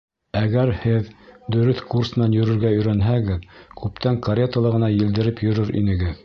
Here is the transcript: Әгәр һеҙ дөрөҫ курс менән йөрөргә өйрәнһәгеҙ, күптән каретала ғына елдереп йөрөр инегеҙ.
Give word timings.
Әгәр 0.37 0.69
һеҙ 0.85 1.11
дөрөҫ 1.55 1.83
курс 1.91 2.11
менән 2.15 2.33
йөрөргә 2.37 2.71
өйрәнһәгеҙ, 2.79 3.45
күптән 3.83 4.19
каретала 4.29 4.73
ғына 4.79 4.91
елдереп 4.97 5.45
йөрөр 5.51 5.73
инегеҙ. 5.85 6.19